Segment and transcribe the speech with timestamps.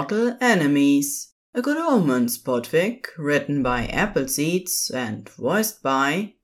[0.00, 6.36] Mortal Enemies, a Good Omens podfic written by AppleSeeds and voiced by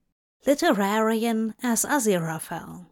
[0.46, 2.88] Literarion as Aziraphale.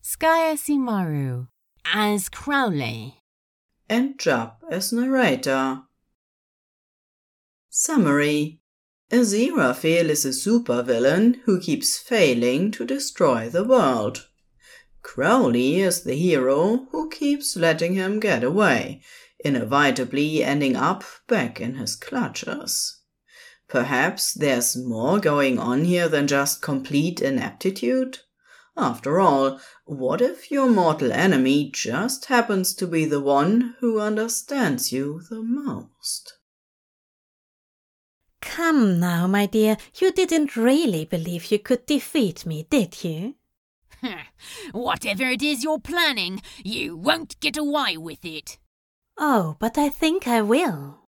[0.00, 1.48] SkyAsimaru
[1.92, 3.24] as Crowley.
[3.88, 5.82] and Djapchan as narrator.
[7.68, 8.60] Summary
[9.10, 14.28] Aziraphale is a supervillain who keeps failing to destroy the world.
[15.02, 19.02] Crowley is the hero who keeps letting him get away,
[19.40, 23.00] inevitably ending up back in his clutches.
[23.68, 28.20] Perhaps there's more going on here than just complete ineptitude?
[28.76, 34.92] After all, what if your mortal enemy just happens to be the one who understands
[34.92, 36.34] you the most?
[38.40, 43.34] Come now, my dear, you didn't really believe you could defeat me, did you?
[44.72, 48.58] Whatever it is you're planning, you won't get away with it.
[49.18, 51.00] Oh, but I think I will.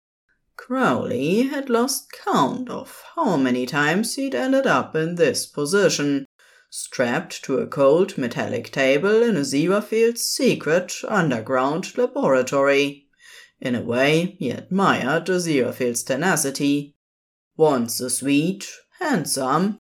[0.56, 6.26] Crowley had lost count of how many times he'd ended up in this position,
[6.70, 13.06] strapped to a cold metallic table in a Aziraphale's secret underground laboratory.
[13.60, 16.94] In a way, he admired Aziraphale's tenacity.
[17.56, 19.78] Once a sweet, handsome,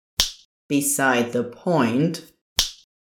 [0.67, 2.31] beside the point,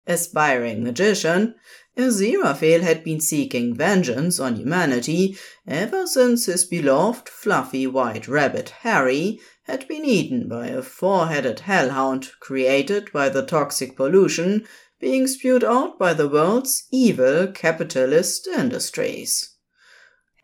[0.08, 1.56] aspiring magician,
[2.00, 9.38] Aziraphale had been seeking vengeance on humanity ever since his beloved fluffy white rabbit Harry
[9.64, 14.66] had been eaten by a four-headed hellhound created by the toxic pollution
[15.02, 19.58] being spewed out by the world's evil capitalist industries.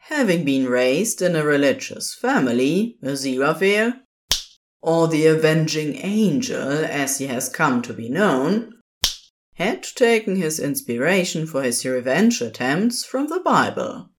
[0.09, 3.93] Having been raised in a religious family, Aziraphale,
[4.81, 8.74] or the Avenging Angel as he has come to be known,
[9.55, 14.09] had taken his inspiration for his revenge attempts from the Bible.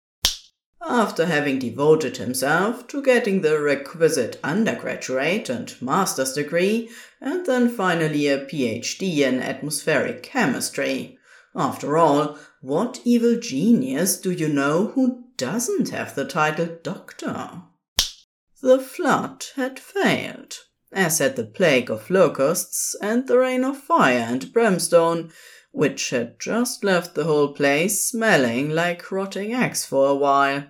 [0.81, 8.29] After having devoted himself to getting the requisite undergraduate and master's degree, and then finally
[8.29, 11.19] a PhD in atmospheric chemistry.
[11.55, 17.63] After all, what evil genius do you know who doesn't have the title Doctor?
[18.63, 20.57] The flood had failed
[20.97, 25.31] as had the plague of locusts and the rain of fire and brimstone,
[25.71, 30.65] which had just left the whole place smelling like rotting eggs for a while.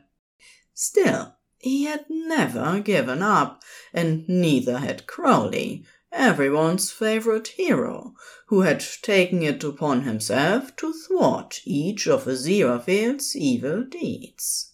[0.75, 3.63] Still, he had never given up,
[3.95, 8.15] and neither had Crowley, everyone's favorite hero,
[8.49, 14.73] who had taken it upon himself to thwart each of Aziraphale's evil deeds.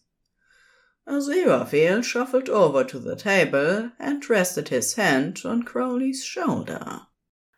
[1.08, 7.02] Aziraphale shuffled over to the table and rested his hand on Crowley's shoulder.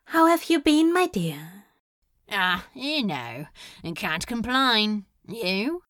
[0.05, 1.65] How have you been, my dear?
[2.31, 3.45] Ah, you know,
[3.83, 5.05] and can't complain.
[5.27, 5.83] You?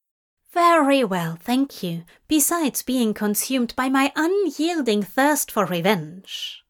[0.54, 6.65] Very well, thank you, besides being consumed by my unyielding thirst for revenge.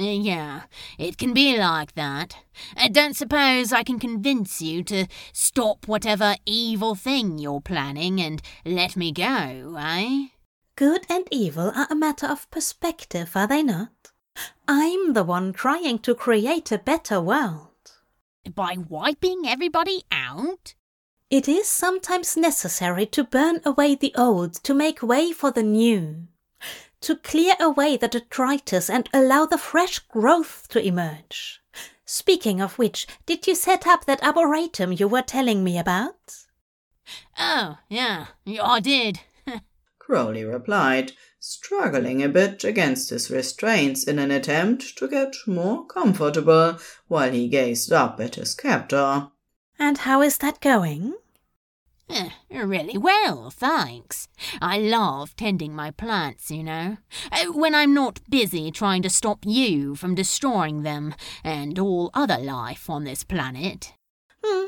[0.00, 0.62] Yeah,
[0.96, 2.36] it can be like that.
[2.76, 8.40] I don't suppose I can convince you to stop whatever evil thing you're planning and
[8.64, 10.28] let me go, eh?
[10.76, 14.12] Good and evil are a matter of perspective, are they not?
[14.68, 17.72] I'm the one trying to create a better world.
[18.54, 20.74] By wiping everybody out?
[21.28, 26.28] It is sometimes necessary to burn away the old to make way for the new
[27.00, 31.60] to clear away the detritus and allow the fresh growth to emerge.
[32.04, 36.46] Speaking of which, did you set up that arboretum you were telling me about?
[37.38, 38.28] Oh, yeah,
[38.62, 39.20] I did.
[39.98, 46.78] Crowley replied, struggling a bit against his restraints in an attempt to get more comfortable
[47.06, 49.28] while he gazed up at his captor.
[49.78, 51.14] And how is that going?
[52.10, 54.28] Eh, really well, thanks.
[54.62, 56.96] I love tending my plants, you know.
[57.30, 61.14] Eh, when I'm not busy trying to stop you from destroying them
[61.44, 63.92] and all other life on this planet.
[64.42, 64.66] Hmm.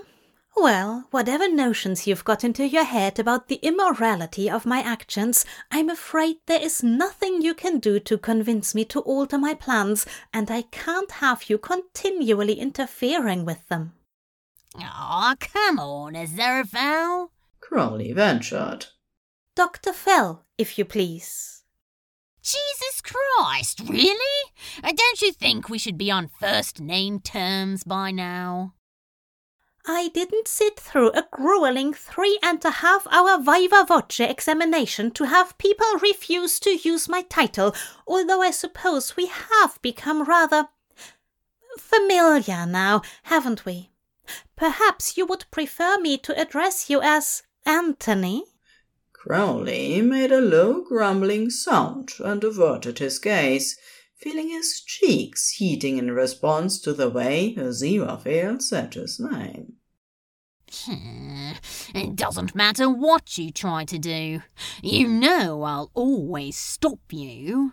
[0.57, 5.89] Well, whatever notions you've got into your head about the immorality of my actions, I'm
[5.89, 10.05] afraid there is nothing you can do to convince me to alter my plans,
[10.35, 13.95] and I can't have you continually interfering with them.
[14.77, 17.29] Aw, oh, come on, Is there a Aziraphale.
[17.61, 18.87] Crowley ventured.
[19.57, 19.93] Dr.
[19.93, 21.65] Fell, if you please.
[22.43, 24.53] Jesus Christ, really?
[24.83, 28.75] Uh, don't you think we should be on first name terms by now?
[29.87, 35.25] I didn't sit through a grueling three and a half hour viva voce examination to
[35.25, 37.75] have people refuse to use my title,
[38.07, 40.69] although I suppose we have become rather
[41.79, 43.90] familiar now, haven't we?
[44.61, 48.45] Perhaps you would prefer me to address you as Anthony?
[49.15, 53.79] Crowley made a low grumbling sound and averted his gaze,
[54.19, 59.77] feeling his cheeks heating in response to the way Aziraphale said his name.
[60.71, 61.53] Hmm,
[61.95, 64.43] it doesn't matter what you try to do.
[64.83, 67.73] You know I'll always stop you.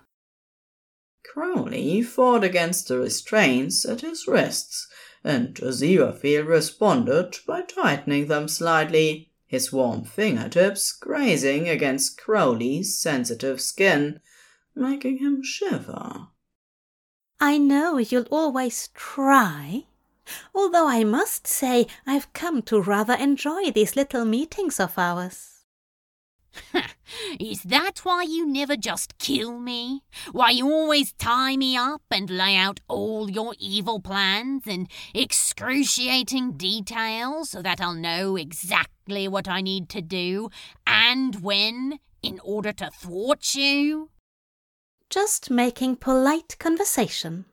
[1.33, 4.86] Crowley fought against the restraints at his wrists,
[5.23, 14.19] and Aziraphale responded by tightening them slightly, his warm fingertips grazing against Crowley's sensitive skin,
[14.75, 16.27] making him shiver.
[17.39, 19.85] I know you'll always try,
[20.53, 25.56] although I must say I've come to rather enjoy these little meetings of ours.
[27.39, 30.03] Is that why you never just kill me?
[30.31, 36.53] Why you always tie me up and lay out all your evil plans in excruciating
[36.53, 40.49] detail so that I'll know exactly what I need to do
[40.85, 44.09] and when in order to thwart you?
[45.09, 47.45] Just making polite conversation.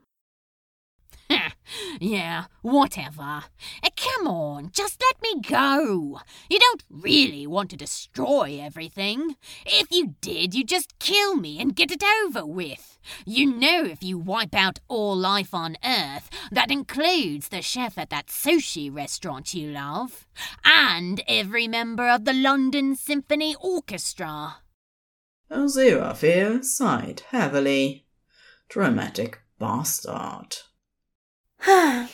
[1.99, 3.43] yeah, whatever.
[3.83, 6.19] Uh, come on, just let me go.
[6.49, 9.35] You don't really want to destroy everything.
[9.65, 12.97] If you did, you'd just kill me and get it over with.
[13.25, 18.09] You know, if you wipe out all life on Earth, that includes the chef at
[18.09, 20.27] that sushi restaurant you love,
[20.63, 24.57] and every member of the London Symphony Orchestra.
[25.51, 28.05] Aziraphale sighed heavily.
[28.67, 30.57] Dramatic bastard.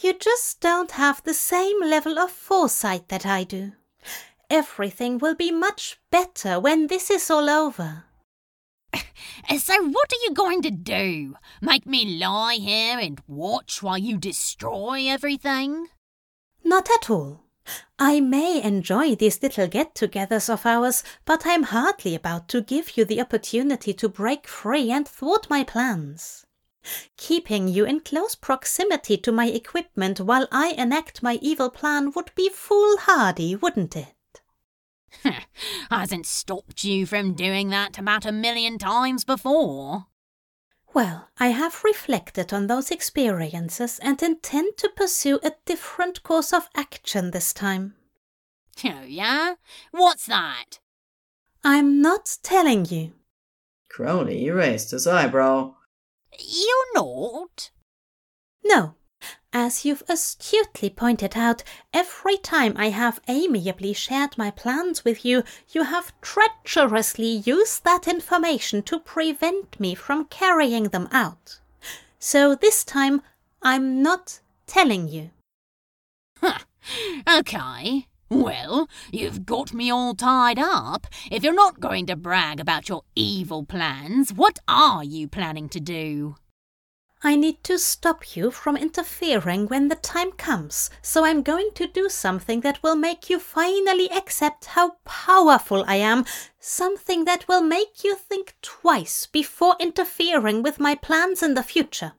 [0.00, 3.72] you just don't have the same level of foresight that I do.
[4.48, 8.04] Everything will be much better when this is all over.
[9.58, 11.34] So, what are you going to do?
[11.60, 15.88] Make me lie here and watch while you destroy everything?
[16.62, 17.44] Not at all.
[17.98, 22.96] I may enjoy these little get togethers of ours, but I'm hardly about to give
[22.96, 26.46] you the opportunity to break free and thwart my plans.
[27.16, 32.34] Keeping you in close proximity to my equipment while I enact my evil plan would
[32.34, 34.14] be foolhardy, wouldn't it?
[35.90, 40.06] Hasn't stopped you from doing that about a million times before.
[40.92, 46.68] Well, I have reflected on those experiences and intend to pursue a different course of
[46.74, 47.94] action this time.
[48.82, 49.56] Oh, yeah?
[49.90, 50.78] What's that?
[51.62, 53.12] I'm not telling you.
[53.90, 55.74] Crowley raised his eyebrow.
[56.38, 57.70] You're not?
[58.64, 58.94] No.
[59.52, 61.62] As you've astutely pointed out,
[61.92, 68.06] every time I have amiably shared my plans with you, you have treacherously used that
[68.06, 71.60] information to prevent me from carrying them out.
[72.18, 73.22] So this time,
[73.60, 75.30] I'm not telling you.
[76.38, 76.60] Huh.
[77.28, 78.06] Okay.
[78.30, 81.08] Well, you've got me all tied up.
[81.32, 85.80] If you're not going to brag about your evil plans, what are you planning to
[85.80, 86.36] do?
[87.24, 91.88] I need to stop you from interfering when the time comes, so I'm going to
[91.88, 96.24] do something that will make you finally accept how powerful I am,
[96.60, 102.12] something that will make you think twice before interfering with my plans in the future.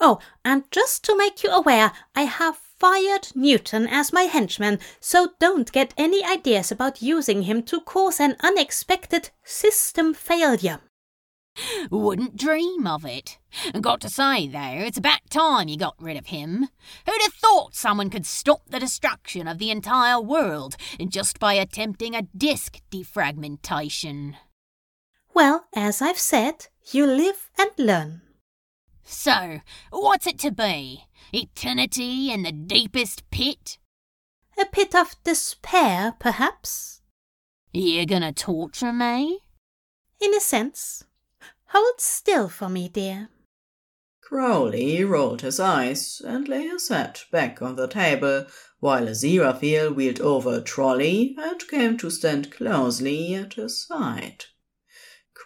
[0.00, 5.30] Oh, and just to make you aware, I have fired Newton as my henchman, so
[5.38, 10.80] don't get any ideas about using him to cause an unexpected system failure.
[11.90, 13.38] Wouldn't dream of it.
[13.80, 16.68] Got to say, though, it's about time you got rid of him.
[17.06, 20.76] Who'd have thought someone could stop the destruction of the entire world
[21.08, 24.34] just by attempting a disk defragmentation?
[25.32, 28.20] Well, as I've said, you live and learn.
[29.02, 31.05] So, what's it to be?
[31.32, 33.78] Eternity in the deepest pit?
[34.58, 37.02] A pit of despair, perhaps?
[37.72, 39.40] You're gonna torture me?
[40.20, 41.04] In a sense.
[41.66, 43.28] Hold still for me, dear.
[44.22, 48.46] Crowley rolled his eyes and lay his head back on the table
[48.80, 54.46] while Aziraphale wheeled over a trolley and came to stand closely at his side.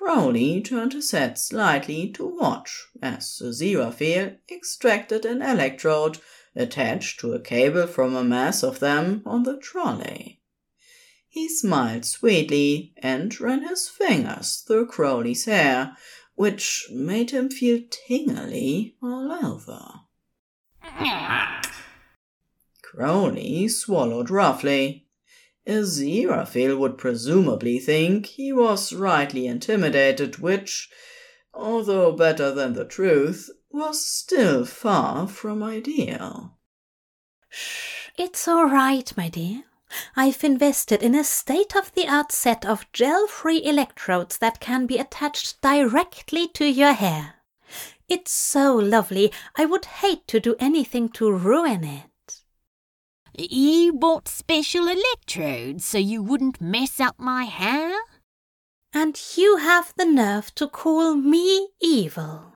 [0.02, 6.16] Crowley turned his head slightly to watch as the Aziraphale extracted an electrode
[6.56, 10.40] attached to a cable from a mass of them on the trolley.
[11.28, 15.94] He smiled sweetly and ran his fingers through Crowley's hair,
[16.34, 20.00] which made him feel tingly all over.
[22.82, 25.09] Crowley swallowed roughly.
[25.70, 30.90] Aziraphale would presumably think he was rightly intimidated, which,
[31.54, 36.58] although better than the truth, was still far from ideal.
[37.48, 39.62] Shh, it's all right, my dear.
[40.16, 44.86] I've invested in a state of the art set of gel free electrodes that can
[44.86, 47.34] be attached directly to your hair.
[48.08, 52.09] It's so lovely, I would hate to do anything to ruin it.
[53.48, 57.98] You bought special electrodes so you wouldn't mess up my hair?
[58.92, 62.54] And you have the nerve to call me evil.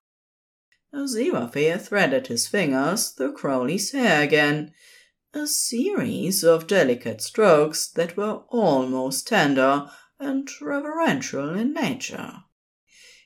[0.92, 4.74] Aziraphale threaded his fingers through Crowley's hair again,
[5.32, 12.44] a series of delicate strokes that were almost tender and reverential in nature.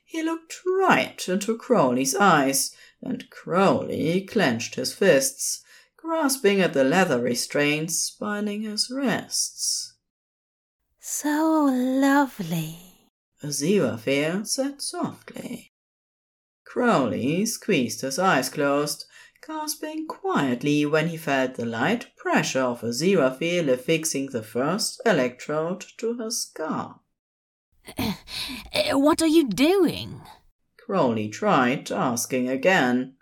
[0.05, 5.65] He looked right into Crowley's eyes, and Crowley clenched his fists,
[5.99, 9.97] grasping at the leather restraints binding his wrists.
[11.01, 13.11] So lovely,
[13.43, 15.73] Aziraphale said softly.
[16.65, 19.05] Crowley squeezed his eyes closed,
[19.47, 26.17] gasping quietly when he felt the light pressure of Aziraphale affixing the first electrode to
[26.19, 27.01] his scalp.
[28.93, 30.21] what are you doing?
[30.77, 33.15] Crowley tried, asking again.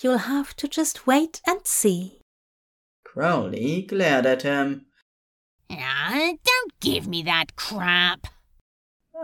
[0.00, 2.20] You'll have to just wait and see.
[3.04, 4.86] Crowley glared at him.
[5.70, 8.26] Ah, don't give me that crap.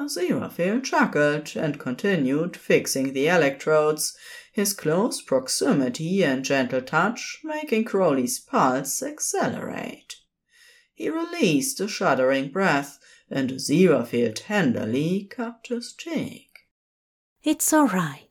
[0.00, 4.16] Aziraphale chuckled and continued fixing the electrodes,
[4.52, 10.16] his close proximity and gentle touch making Crowley's pulse accelerate.
[10.92, 12.98] He released a shuddering breath,
[13.30, 16.50] and Aziraphale tenderly cupped his cheek.
[17.42, 18.28] It's all right.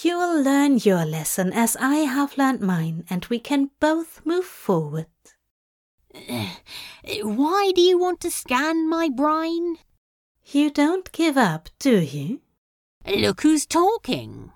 [0.00, 5.06] You'll learn your lesson as I have learned mine, and we can both move forward.
[6.14, 6.54] Uh,
[7.22, 9.78] why do you want to scan my brain?
[10.44, 12.42] You don't give up, do you?
[13.06, 14.52] Look who's talking.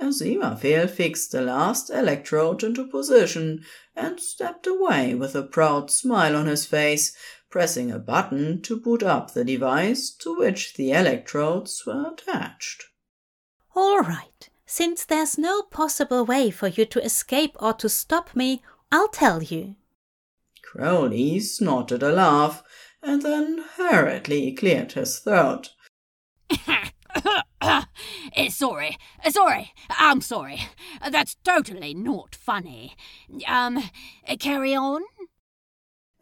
[0.00, 6.46] Aziraphale fixed the last electrode into position and stepped away with a proud smile on
[6.46, 7.16] his face,
[7.48, 12.84] pressing a button to boot up the device to which the electrodes were attached.
[13.78, 14.50] All right.
[14.66, 19.40] Since there's no possible way for you to escape or to stop me, I'll tell
[19.40, 19.76] you.
[20.64, 22.64] Crowley snorted a laugh
[23.04, 25.70] and then hurriedly cleared his throat.
[28.36, 30.60] Eh, sorry, eh, sorry, I'm sorry.
[31.10, 32.94] That's totally not funny.
[33.46, 33.82] Um,
[34.26, 35.02] eh, carry on?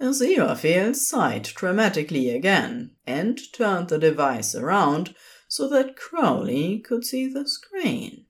[0.01, 5.15] Aziraphale sighed dramatically again and turned the device around
[5.49, 8.27] so that Crowley could see the screen.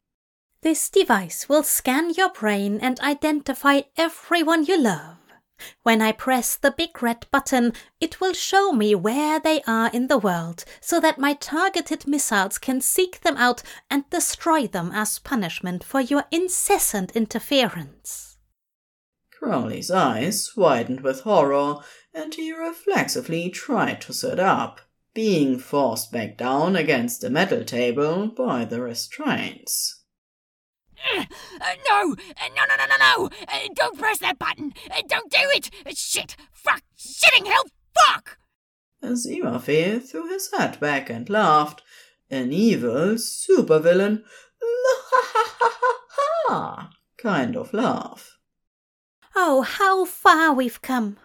[0.63, 5.17] This device will scan your brain and identify everyone you love.
[5.83, 10.09] When I press the big red button, it will show me where they are in
[10.09, 15.19] the world so that my targeted missiles can seek them out and destroy them as
[15.19, 18.37] punishment for your incessant interference.
[19.33, 21.77] Crowley's eyes widened with horror,
[22.13, 24.81] and he reflexively tried to sit up,
[25.17, 30.05] being forced back down against the metal table by the restraints.
[31.11, 31.25] Uh,
[31.89, 32.13] no!
[32.13, 33.31] Uh, no, no, no, no, no!
[33.49, 34.75] Uh, don't press that button!
[34.91, 35.71] Uh, don't do it!
[35.87, 36.37] Uh, shit!
[36.53, 36.83] Fuck!
[36.99, 37.65] Shitting hell!
[37.99, 38.39] Fuck!
[39.03, 41.81] As Aziraphale threw his head back and laughed.
[42.31, 44.23] An evil supervillain,
[44.61, 45.99] ha ha ha ha
[46.49, 48.37] ha, kind of laugh.
[49.35, 51.17] Oh, how far we've come!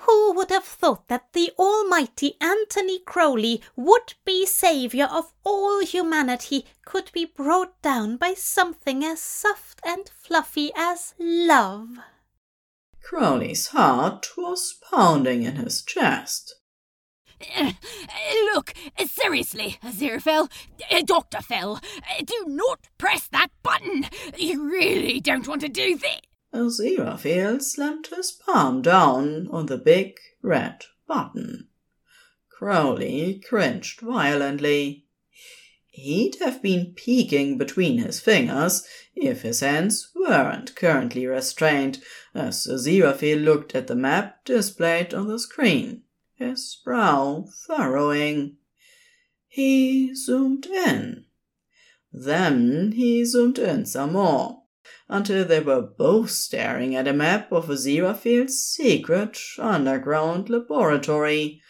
[0.00, 6.66] Who would have thought that the almighty Anthony Crowley, would be savior of all humanity,
[6.84, 11.98] could be brought down by something as soft and fluffy as love?
[13.02, 16.54] Crowley's heart was pounding in his chest.
[17.56, 17.72] Uh,
[18.54, 18.74] look,
[19.06, 20.50] seriously, Aziraphale,
[20.90, 21.40] uh, Dr.
[21.40, 24.06] Fell, uh, do not press that button.
[24.36, 26.20] You really don't want to do this.
[26.56, 31.68] Aziraphale slammed his palm down on the big red button.
[32.48, 35.04] Crowley cringed violently.
[35.88, 42.02] He'd have been peeking between his fingers if his hands weren't currently restrained
[42.34, 46.04] as Aziraphale looked at the map displayed on the screen,
[46.36, 48.56] his brow furrowing.
[49.46, 51.26] He zoomed in.
[52.10, 54.62] Then he zoomed in some more
[55.08, 61.62] until they were both staring at a map of Aziraphale's secret underground laboratory,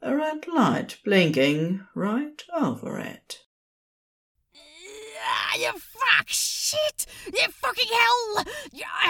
[0.00, 3.40] a red light blinking right over it.
[4.54, 6.28] Uh, you fuck
[6.66, 7.06] shit!
[7.32, 8.44] Yeah, fucking hell!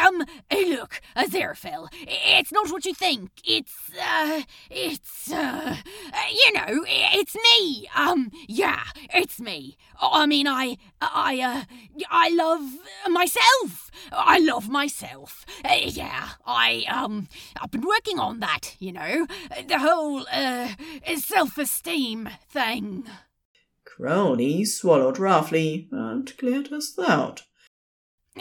[0.06, 3.30] Um, look, Aziraphale, it's not what you think.
[3.44, 5.76] It's, uh, it's, uh,
[6.44, 7.88] you know, it's me.
[7.94, 8.82] Um, yeah,
[9.14, 9.76] it's me.
[10.00, 11.62] I mean, I, I, uh,
[12.10, 12.60] I love
[13.08, 13.90] myself.
[14.12, 15.46] I love myself.
[15.64, 17.28] Uh, yeah, I, um,
[17.60, 19.26] I've been working on that, you know,
[19.66, 20.68] the whole, uh,
[21.16, 23.06] self-esteem thing.
[23.96, 27.44] Crowley swallowed roughly and cleared his throat.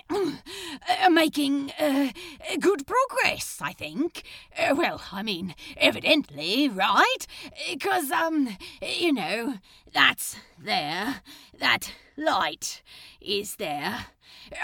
[0.09, 2.09] Uh, making uh,
[2.59, 4.23] good progress, I think.
[4.57, 7.25] Uh, well, I mean, evidently, right?
[7.71, 9.55] Because, um, you know,
[9.93, 11.21] that's there.
[11.57, 12.81] That light
[13.21, 14.07] is there.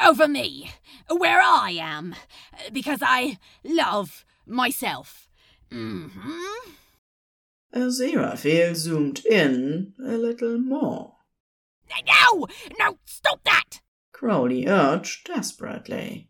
[0.04, 0.72] Over me,
[1.10, 2.16] where I am.
[2.74, 5.30] Because I love myself.
[5.72, 6.72] Mm-hmm.
[7.74, 11.16] Aziraphale zoomed in a little more.
[12.06, 12.48] No!
[12.80, 13.82] No, stop that!
[14.12, 16.30] Crowley urged desperately.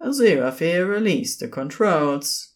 [0.00, 2.53] Aziraphale released the controls.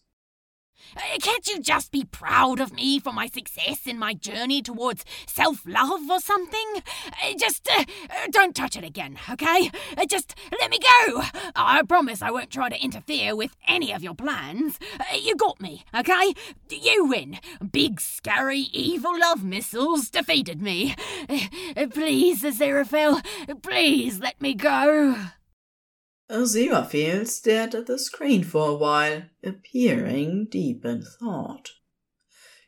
[0.95, 5.05] Uh, can't you just be proud of me for my success in my journey towards
[5.27, 6.83] self love or something?
[7.23, 7.83] Uh, just uh,
[8.31, 9.71] don't touch it again, okay?
[10.07, 11.21] Just let me go.
[11.55, 14.79] I promise I won't try to interfere with any of your plans.
[15.13, 16.33] You got me, okay?
[16.69, 17.39] You win.
[17.71, 20.95] Big, scary, evil love missiles defeated me.
[21.93, 23.23] Please, Aziraphale,
[23.61, 25.15] please let me go.
[26.29, 31.71] Aziraphale stared at the screen for a while, appearing deep in thought.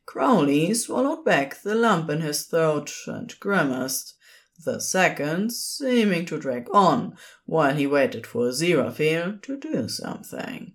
[0.05, 4.15] Crowley swallowed back the lump in his throat and grimaced,
[4.65, 7.15] the seconds seeming to drag on
[7.45, 10.73] while he waited for Aziraphale to do something.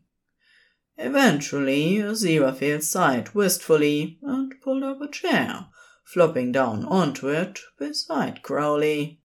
[0.96, 5.66] Eventually, Aziraphale sighed wistfully and pulled up a chair,
[6.04, 9.20] flopping down onto it beside Crowley.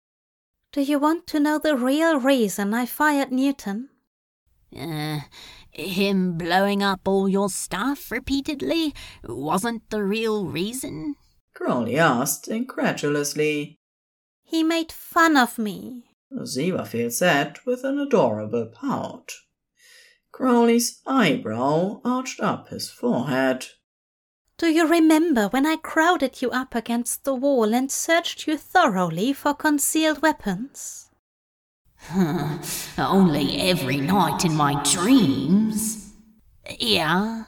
[0.72, 3.90] Do you want to know the real reason I fired Newton?
[4.78, 5.22] Uh,
[5.72, 11.16] him blowing up all your stuff repeatedly wasn't the real reason?
[11.56, 13.80] Crowley asked incredulously.
[14.44, 16.04] He made fun of me.
[16.32, 19.32] Aziraphale said with an adorable pout.
[20.32, 23.66] Crowley's eyebrow arched up his forehead.
[24.60, 29.32] Do you remember when I crowded you up against the wall and searched you thoroughly
[29.32, 31.10] for concealed weapons?
[32.98, 36.12] Only every night in my dreams.
[36.78, 37.46] Yeah.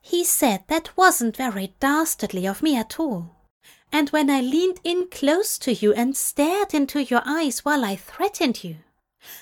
[0.00, 3.48] He said that wasn't very dastardly of me at all.
[3.92, 7.96] And when I leaned in close to you and stared into your eyes while I
[7.96, 8.76] threatened you,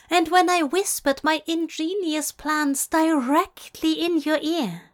[0.08, 4.93] and when I whispered my ingenious plans directly in your ear,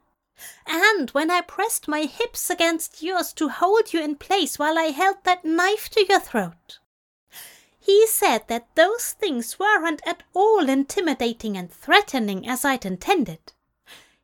[0.66, 4.84] and when I pressed my hips against yours to hold you in place while I
[4.84, 6.78] held that knife to your throat.
[7.78, 13.52] He said that those things weren't at all intimidating and threatening as I'd intended.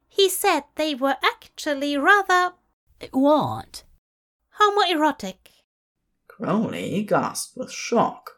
[0.08, 2.54] He said they were actually rather.
[3.10, 3.82] What?
[4.60, 5.36] Homoerotic.
[6.28, 8.30] Crowley gasped with shock.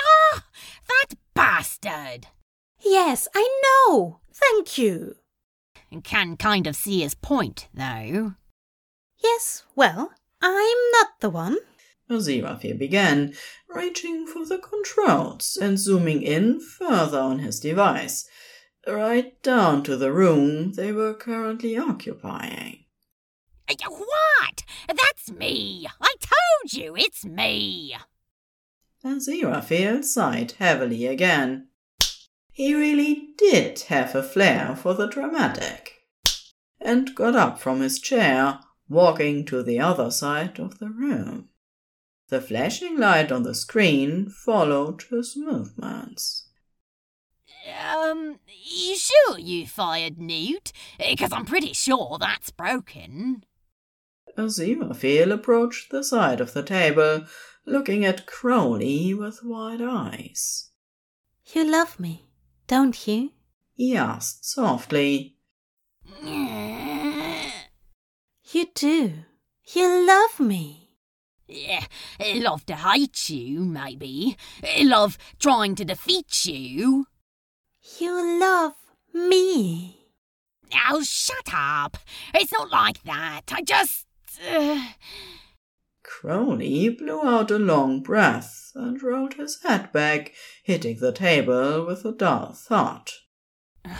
[0.00, 0.44] Ah!
[0.88, 2.28] That bastard!
[2.80, 4.20] Yes, I know.
[4.32, 5.16] Thank you.
[6.02, 8.34] Can kind of see his point, though.
[9.22, 11.56] Yes, well, I'm not the one.
[12.10, 13.34] Aziraphale began,
[13.68, 18.28] reaching for the controls and zooming in further on his device,
[18.86, 22.84] right down to the room they were currently occupying.
[23.88, 24.64] What?
[24.88, 25.86] That's me!
[26.00, 27.96] I told you it's me!
[29.04, 31.68] Aziraphale sighed heavily again.
[32.54, 36.04] He really did have a flair for the dramatic,
[36.80, 41.48] and got up from his chair, walking to the other side of the room.
[42.28, 46.48] The flashing light on the screen followed his movements.
[47.92, 50.72] Um, you sure you fired Newt?
[50.96, 53.44] Because I'm pretty sure that's broken.
[54.38, 57.24] Aziraphale approached the side of the table,
[57.66, 60.70] looking at Crowley with wide eyes.
[61.52, 62.28] You love me,
[62.66, 63.32] don't you?
[63.74, 65.36] he asked softly.
[68.54, 69.12] You do.
[69.74, 70.90] You love me.
[71.48, 71.86] Yeah,
[72.20, 74.36] love to hate you, maybe.
[74.80, 77.06] Love trying to defeat you.
[77.98, 78.74] You love
[79.12, 79.98] me.
[80.88, 81.98] Oh, shut up.
[82.32, 83.42] It's not like that.
[83.52, 84.06] I just.
[84.48, 84.82] Uh...
[86.04, 92.04] Crowley blew out a long breath and rolled his head back, hitting the table with
[92.04, 93.10] a dull thud.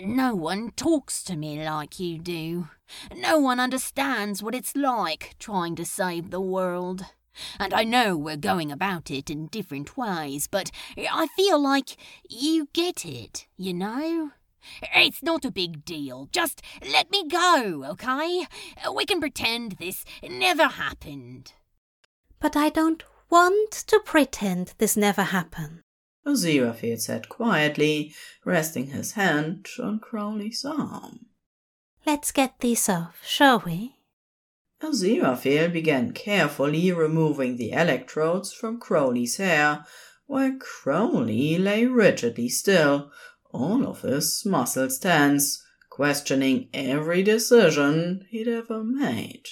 [0.00, 2.68] No one talks to me like you do.
[3.14, 7.04] No one understands what it's like trying to save the world.
[7.58, 11.96] And I know we're going about it in different ways, but I feel like
[12.28, 14.30] you get it, you know?
[14.94, 16.28] It's not a big deal.
[16.32, 18.46] Just let me go, okay?
[18.94, 21.52] We can pretend this never happened.
[22.40, 25.80] But I don't want to pretend this never happened.
[26.26, 31.26] Aziraphale said quietly, resting his hand on Crowley's arm.
[32.06, 33.96] Let's get these off, shall we?
[34.82, 39.84] Aziraphale began carefully removing the electrodes from Crowley's hair,
[40.26, 43.12] while Crowley lay rigidly still,
[43.52, 49.44] all of his muscles tense, questioning every decision he'd ever made.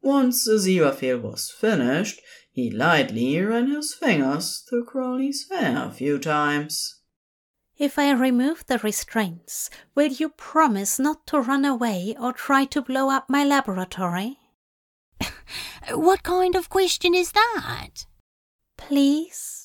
[0.00, 2.20] Once Aziraphale was finished,
[2.52, 7.00] he lightly ran his fingers through Crowley's hair a few times.
[7.76, 12.80] If I remove the restraints, will you promise not to run away or try to
[12.80, 14.38] blow up my laboratory?
[15.90, 18.06] what kind of question is that?
[18.76, 19.63] Please?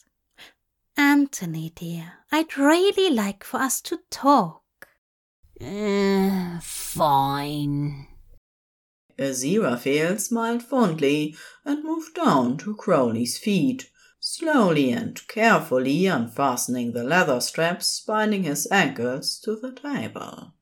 [1.00, 4.90] Anthony, dear, I'd really like for us to talk.
[5.62, 8.08] Uh, fine.
[9.18, 17.40] Aziraphale smiled fondly and moved down to Crowley's feet, slowly and carefully unfastening the leather
[17.40, 20.54] straps binding his ankles to the table.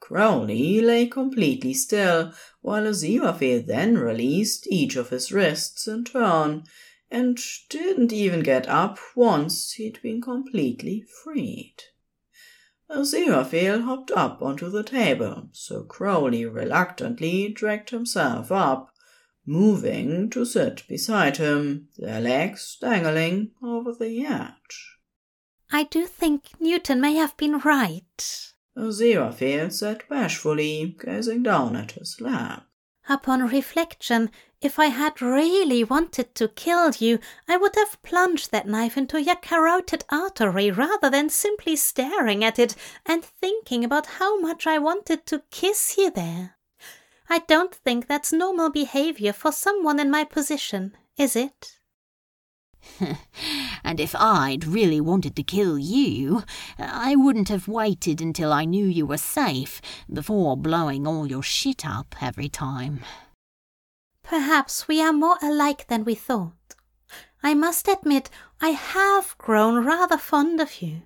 [0.00, 6.64] Crowley lay completely still, while Aziraphale then released each of his wrists in turn,
[7.10, 7.38] and
[7.68, 11.76] didn't even get up once he'd been completely freed.
[12.90, 18.90] Aziraphale hopped up onto the table, so Crowley reluctantly dragged himself up,
[19.46, 24.98] moving to sit beside him, their legs dangling over the edge.
[25.70, 32.20] I do think Newton may have been right, Aziraphale said bashfully, gazing down at his
[32.20, 32.66] lap.
[33.08, 34.30] Upon reflection,
[34.64, 39.22] if I had really wanted to kill you, I would have plunged that knife into
[39.22, 42.74] your carotid artery rather than simply staring at it
[43.04, 46.56] and thinking about how much I wanted to kiss you there.
[47.28, 51.78] I don't think that's normal behavior for someone in my position, is it?
[53.84, 56.42] and if I'd really wanted to kill you,
[56.78, 61.86] I wouldn't have waited until I knew you were safe before blowing all your shit
[61.86, 63.00] up every time.
[64.24, 66.74] Perhaps we are more alike than we thought.
[67.42, 71.02] I must admit, I have grown rather fond of you.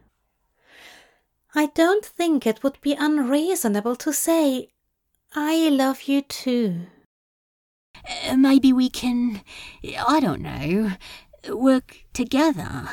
[1.54, 4.68] I don't think it would be unreasonable to say,
[5.35, 6.87] I love you too.
[8.24, 9.42] Uh, maybe we can,
[10.07, 10.92] I don't know,
[11.48, 12.88] work together,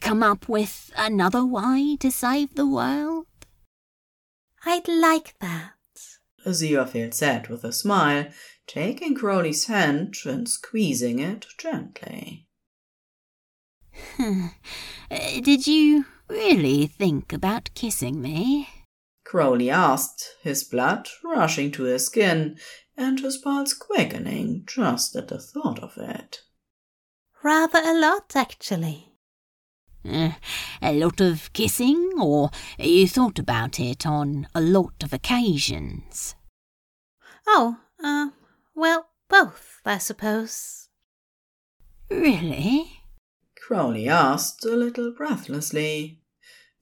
[0.00, 3.26] come up with another way to save the world?
[4.64, 5.75] I'd like that.
[6.46, 8.28] Aziraphale said with a smile,
[8.66, 12.46] taking Crowley's hand and squeezing it gently.
[14.16, 14.46] Hmm.
[15.10, 18.68] Uh, did you really think about kissing me?
[19.24, 22.58] Crowley asked, his blood rushing to his skin
[22.96, 26.42] and his pulse quickening just at the thought of it.
[27.42, 29.15] Rather a lot, actually.
[30.08, 30.32] Uh,
[30.82, 36.34] a lot of kissing, or you thought about it on a lot of occasions?
[37.46, 38.28] Oh, uh,
[38.74, 40.88] well, both, I suppose.
[42.10, 43.00] Really?
[43.66, 46.20] Crowley asked a little breathlessly.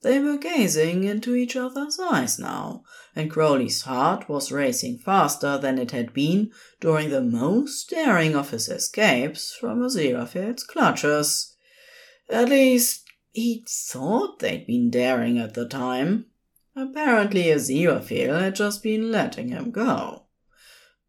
[0.03, 2.83] They were gazing into each other's eyes now,
[3.15, 8.51] and Crowley's heart was racing faster than it had been during the most daring of
[8.51, 11.55] his escapes from Aziraphale's clutches.
[12.29, 13.04] At least,
[13.35, 16.25] he thought they'd been daring at the time.
[16.73, 20.23] Apparently, Aziraphale had just been letting him go.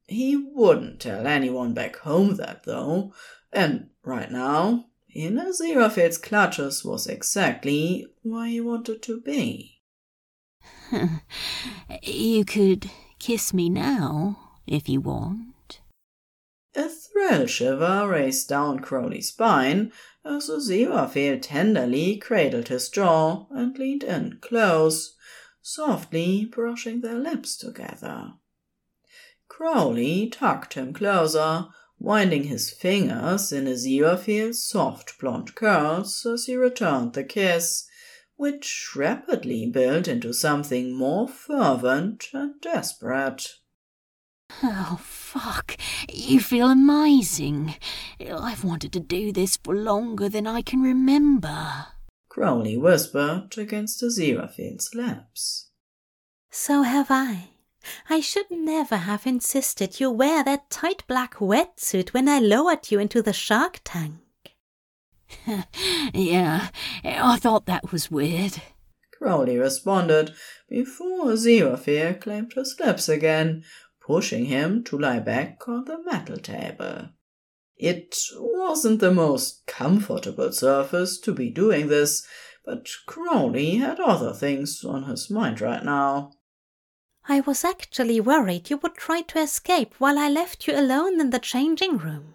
[0.09, 3.13] He wouldn't tell anyone back home that, though,
[3.53, 9.81] and right now in Aziraphale's clutches was exactly where he wanted to be.
[12.03, 15.81] you could kiss me now, if you want.
[16.75, 19.93] A thrill shiver raced down Crowley's spine
[20.27, 25.15] as Aziraphale tenderly cradled his jaw and leaned in close,
[25.63, 28.33] softly brushing their lips together.
[29.49, 31.67] Crowley tucked him closer,
[31.99, 37.89] winding his fingers in Aziraphale's soft blonde curls as he returned the kiss,
[38.37, 43.55] which rapidly built into something more fervent and desperate.
[44.63, 45.77] Oh, fuck.
[46.13, 47.75] You feel amazing.
[48.21, 51.87] I've wanted to do this for longer than I can remember.
[52.29, 55.71] Crowley whispered against Aziraphale's lips.
[56.51, 57.51] So have I.
[58.11, 62.99] I should never have insisted you wear that tight black wetsuit when I lowered you
[62.99, 64.21] into the shark tank.
[66.15, 66.69] yeah,
[67.05, 68.61] I thought that was weird.
[69.13, 70.35] Crowley responded
[70.69, 73.65] before Aziraphale claimed his lips again,
[74.07, 77.09] pushing him to lie back on the metal table.
[77.77, 82.27] It wasn't the most comfortable surface to be doing this,
[82.65, 86.33] but Crowley had other things on his mind right now.
[87.29, 91.31] I was actually worried you would try to escape while I left you alone in
[91.31, 92.35] the changing room.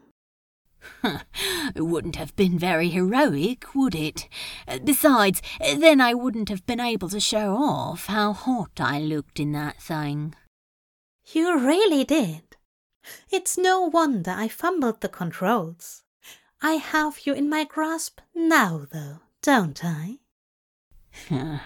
[1.04, 4.28] it wouldn't have been very heroic, would it?
[4.84, 9.54] Besides, then I wouldn't have been able to show off how hot I looked in
[9.54, 10.36] that thing.
[11.34, 12.58] You really did.
[13.32, 16.04] It's no wonder I fumbled the controls.
[16.62, 20.20] I have you in my grasp now, though, don't I?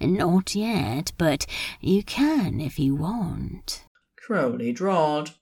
[0.00, 1.46] Not yet, but
[1.80, 3.84] you can if you want.
[4.16, 5.32] Crowley drawled.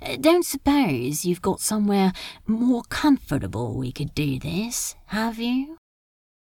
[0.00, 2.12] Uh, don't suppose you've got somewhere
[2.46, 5.76] more comfortable we could do this, have you?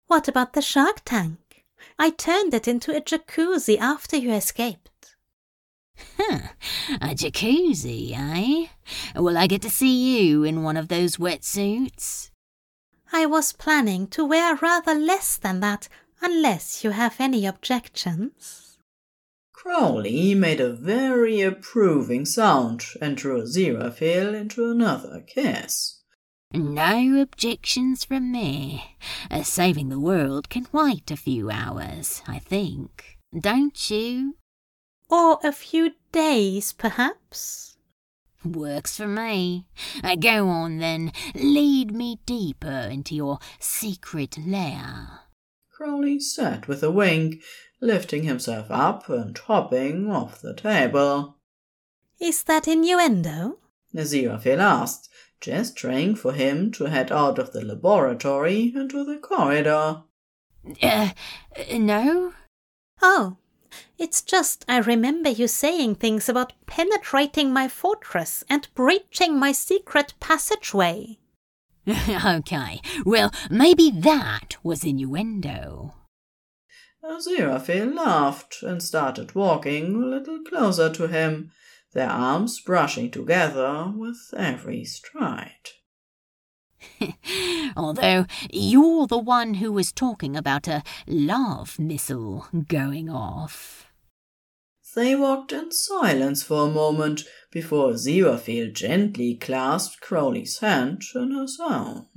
[0.07, 1.65] What about the shark tank?
[1.97, 4.98] I turned it into a jacuzzi after you escaped.
[6.17, 6.39] Huh,
[7.01, 8.67] a jacuzzi, eh?
[9.15, 12.31] Will I get to see you in one of those wetsuits?
[13.11, 15.87] I was planning to wear rather less than that,
[16.21, 18.77] unless you have any objections.
[19.53, 26.01] Crowley made a very approving sound and drew Aziraphale into another kiss.
[26.53, 28.95] No objections from me.
[29.29, 33.17] Uh, saving the world can wait a few hours, I think.
[33.37, 34.35] Don't you?
[35.09, 37.77] Or a few days, perhaps?
[38.45, 39.65] Works for me.
[40.03, 41.11] Uh, go on then.
[41.33, 45.21] Lead me deeper into your secret lair.
[45.71, 47.41] Crowley said with a wink,
[47.81, 51.37] lifting himself up and hopping off the table.
[52.19, 53.59] Is that innuendo?
[53.95, 55.09] Aziraphale asked,
[55.41, 60.03] gesturing for him to head out of the laboratory into the corridor.
[60.81, 61.09] Uh,
[61.73, 62.33] no?
[63.01, 63.37] Oh,
[63.99, 70.13] it's just I remember you saying things about penetrating my fortress and breaching my secret
[70.19, 71.19] passageway.
[72.25, 75.95] okay, well, maybe that was innuendo.
[77.03, 81.51] Oh, Aziraphale laughed and started walking a little closer to him,
[81.93, 85.69] their arms brushing together with every stride.
[87.75, 93.88] Although you're the one who was talking about a love missile going off.
[94.95, 101.59] They walked in silence for a moment before Aziraphale gently clasped Crowley's hand in his
[101.59, 102.07] own.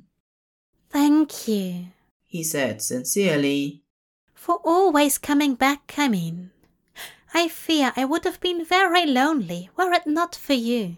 [0.90, 1.86] Thank you,
[2.24, 3.82] he said sincerely
[4.42, 6.50] for always coming back, I mean.
[7.32, 10.96] I fear I would have been very lonely were it not for you.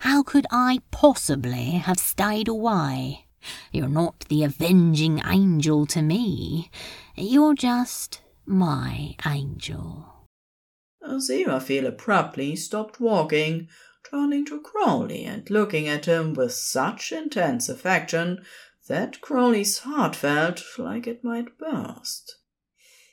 [0.00, 3.26] How could I possibly have stayed away?
[3.72, 6.70] You're not the avenging angel to me.
[7.14, 10.11] You're just my angel.
[11.12, 13.68] Aziraphale abruptly stopped walking,
[14.10, 18.42] turning to Crowley and looking at him with such intense affection
[18.88, 22.36] that Crowley's heart felt like it might burst.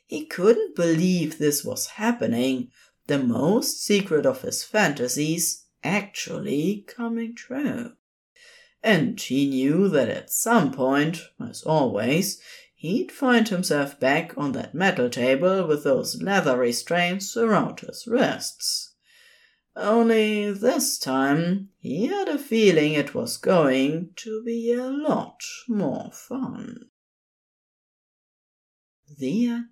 [0.06, 2.72] He couldn't believe this was happening,
[3.08, 7.94] the most secret of his fantasies actually coming true.
[8.82, 12.42] And he knew that at some point, as always,
[12.80, 18.96] he'd find himself back on that metal table with those leather restraints around his wrists.
[19.76, 26.10] Only this time he had a feeling it was going to be a lot more
[26.14, 26.86] fun.
[29.18, 29.66] The end.